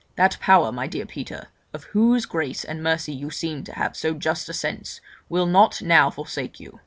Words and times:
That 0.15 0.39
Power, 0.39 0.71
my 0.71 0.87
dear 0.87 1.05
Peter, 1.05 1.49
of 1.75 1.83
whose 1.93 2.25
grace 2.25 2.63
and 2.63 2.81
mercy 2.81 3.13
you 3.13 3.29
seem 3.29 3.63
to 3.65 3.73
have 3.75 3.95
so 3.95 4.15
just 4.15 4.49
a 4.49 4.53
sense, 4.53 4.99
will 5.29 5.45
not 5.45 5.79
now 5.83 6.09
forsake 6.09 6.59
you. 6.59 6.79